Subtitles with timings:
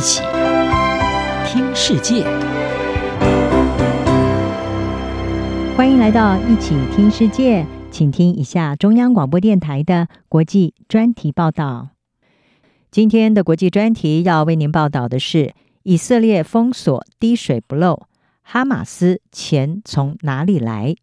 [0.00, 0.22] 一起
[1.44, 2.24] 听世界，
[5.76, 11.90] 欢迎来到一起听世界，请听一下中央广播电台的国际专题报道。
[12.90, 15.52] 今天的国际专题要为您报道的是：
[15.82, 18.04] 以色列封锁滴水不漏，
[18.40, 20.94] 哈马斯钱从哪里来？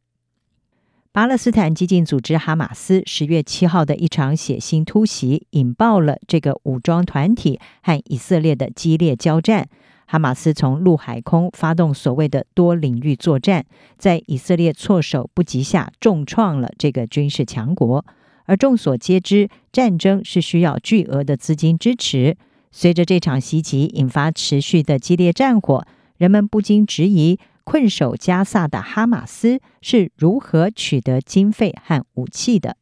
[1.18, 9.68] 巴勒斯坦激进组织哈马斯十月七号的一场血腥突袭，引爆了这个武装团体和以色列的激烈交战。
[10.06, 13.66] 哈马斯从陆海空发动所谓的多领域作战，
[13.98, 18.06] 在以色列措手不及下，重创了这个军事强国。
[18.46, 22.38] 而众所皆知，战争是需要巨额的资金支持。
[22.72, 25.84] 随着这场袭击引发持续的激烈战火，
[26.18, 27.40] 人们不禁质疑。
[27.70, 32.78] 困守加萨的哈马斯是如何取得经费和武器的？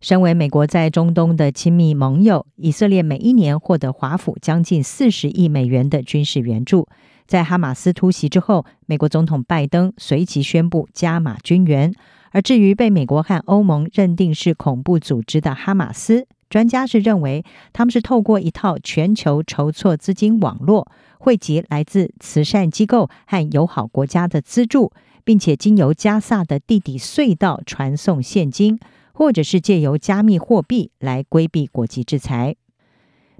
[0.00, 6.86] 身为美国在中东的亲密盟友，以色列每一年获得华府将近四十亿美元的军事援助。
[7.26, 11.92] 在哈马斯突袭之后，美国总统拜登随即宣布加码军援。
[12.30, 20.90] 而至于被美国和欧盟认定是恐怖组织的哈马斯，专家是认为他们是透过一套全球筹措资金网络。
[21.20, 24.92] 汇集来自慈善机构和友好国家的资助，
[25.24, 28.78] 并且经由加萨的地底隧道传送现金，
[29.12, 32.54] 或者是借由加密货币来规避国际制裁。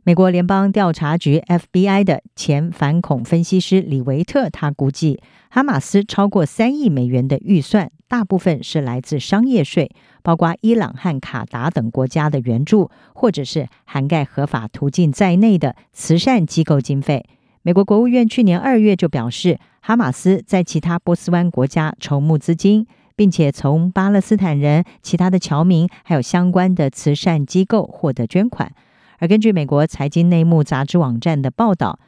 [0.03, 9.91] 美国联邦调查局 FBI 的前反恐分析师李维特，他估计哈马斯超过三亿美元的预算，大部分是来自商业税，
[10.23, 17.27] 包括伊朗和卡达等国家的援助，或者是涵盖合法途径在内的慈善机构经费。
[17.63, 28.73] 美国国务院去年二月就表示，哈马斯在其他波斯湾国家筹募资金，并且从巴勒斯坦人、其他的侨民还有相关的慈善机构获得捐款。
[29.19, 31.99] 而根据美国财经内幕杂志网站的报道，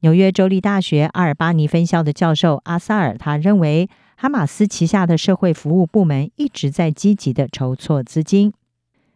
[0.00, 3.88] 纽约州立大学阿尔巴尼分校的教授阿萨尔他认为，
[4.20, 8.52] 哈马斯旗下的社会服务部门一直在积极地筹措资金。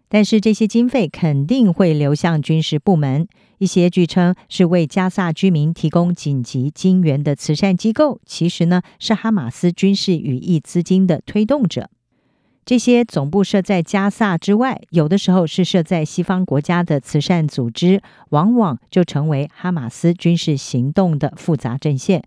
[0.09, 3.27] 但是这些经费肯定会流向军事部门，
[3.59, 11.91] 一些据称是为加萨居民提供紧急金援的慈善机构，其实呢是哈马斯军事羽翼资金的推动者。
[12.65, 22.23] 这些总部设在加萨之外，有的时候是设在西方国家的慈善组织，往往就成为哈马斯军事行动的复杂阵线。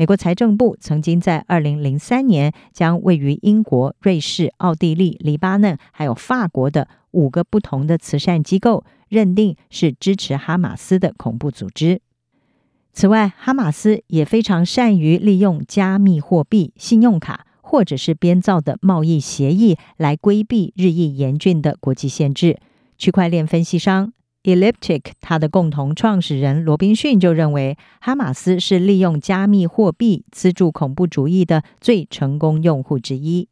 [0.00, 12.00] 美国财政部曾经在二零零三年将位于英国、瑞士、奥地利、黎巴嫩还有法国的五个不同的慈善机构认定是支持哈马斯的恐怖组织。
[12.92, 22.60] 此外，哈马斯也非常善于利用加密货币、信用卡或者是编造的贸易协议来规避日益严峻的国际限制。
[22.96, 24.12] 区块链分析商。
[24.44, 33.48] Elliptic，它的共同创始人罗宾逊就认为，哈马斯是利用加密货币资助恐怖主义的最成功用户之一。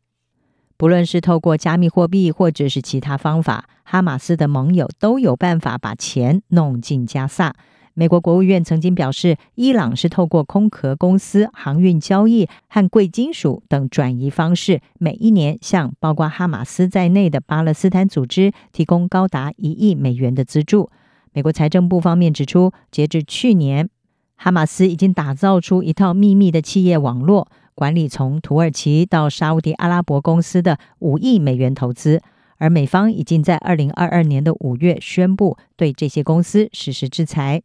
[0.76, 7.54] 不论是透过加密货币，或者是其他方法，哈马斯的盟友都有办法把钱弄进加萨。
[7.98, 20.90] 美国国务院曾经表示，伊朗是透过空壳公司、航运交易和贵金属等转移方式，每一年向包括哈马斯在内的巴勒斯坦组织提供高达一亿美元的资助。
[21.32, 23.88] 美国财政部方面指出，截至去年，
[24.36, 32.20] 哈马斯已经打造出一套秘密的企业网络，管理从土耳其到沙乌地阿拉伯公司的五亿美元投资，
[32.58, 37.62] 而美方已经在二零二二年的五月宣布对这些公司实施制裁。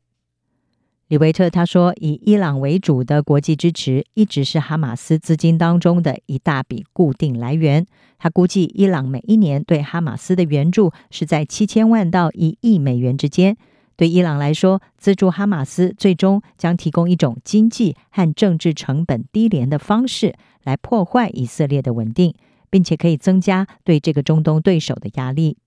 [1.12, 7.86] 李维特他说：“以伊朗为主的国际支持一直是哈马斯资金当中的一大笔固定来源。
[8.18, 13.58] 他估计，伊朗每一年对哈马斯的援助是在七千万到一亿美元之间。
[13.98, 22.34] 对伊朗来说，资助哈马斯最终将提供一种经济和政治成本低廉的方式来破坏以色列的稳定，
[22.70, 25.58] 并且可以增加对这个中东对手的压力。”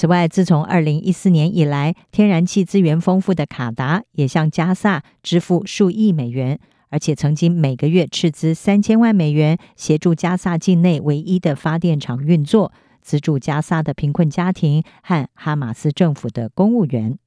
[0.00, 6.58] 此外，自从二零一四年以来，天然气资源丰富的卡达也向加萨支付数亿美元，
[6.88, 12.72] 而且曾经每个月斥资三千万美元协助加萨境内唯一的发电厂运作，
[13.02, 17.18] 资助加萨的贫困家庭和哈马斯政府的公务员。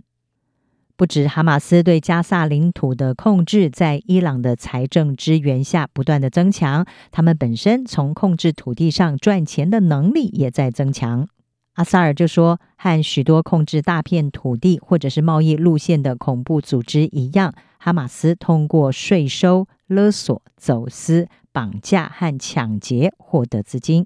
[0.95, 11.27] 不止哈马斯对加萨领土的控制，在伊朗的财政支援下不断的增强，他们本身从控制土地上赚钱的能力也在增强。
[11.73, 24.05] 阿萨尔就说：“和许多控制大片土地或者是贸易路线的恐怖组织一样，哈马斯通过税收、勒索、走私、绑架和抢劫获得资金。”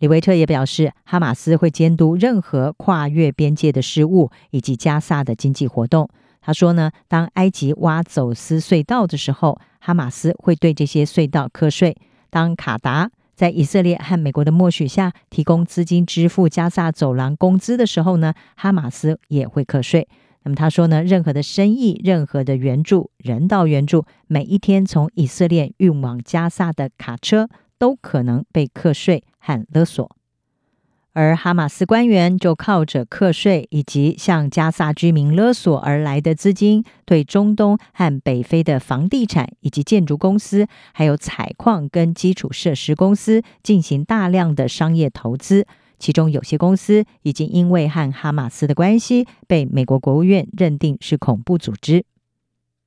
[0.00, 6.08] 李维特也表示，哈马斯会监督任何跨越边界的事务以及加萨的经济活动。
[6.40, 11.94] 他说呢，当埃及挖走私隧道的时候，哈马斯会对这些隧道课税；
[12.28, 20.08] 当卡达在以色列和美国的默许下提供资金支付加萨走廊工资的时候呢，哈马斯也会课税。
[20.44, 27.48] 那么他说呢，任何的生意、任何的援助、人道援助，每一天从以色列运往加萨的卡车
[27.78, 30.16] 都可能被课税和勒索。
[31.14, 45.66] 而哈马斯官员就靠着课税以及向加萨居民勒索而来的资金，对中东和北非的房地产以及建筑公司，还有采矿跟基础设施公司进行大量的商业投资。
[46.00, 52.04] 其中有些公司已经因为和哈马斯的关系，被美国国务院认定是恐怖组织。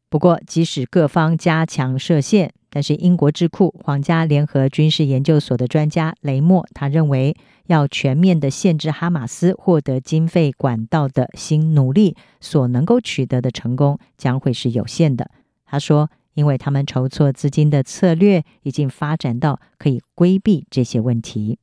[0.09, 7.35] 不过，即使各方加强设限，但是英国智库皇家联合军事研究所的专家雷默，他认为
[7.67, 15.31] 要全面的限制哈马斯获得经费管道的新努力所能够取得的成功将会是有限的。
[15.65, 21.59] 他说，因为他们筹措资金的策略已经发展到可以规避这些问题。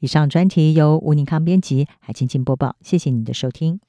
[0.00, 3.80] 以上专题由吴宁康编辑，海清清播报，谢谢你的收听。